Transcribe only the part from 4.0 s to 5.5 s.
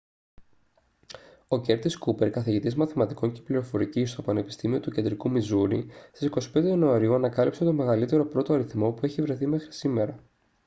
στο πανεπιστήμιο του κεντρικού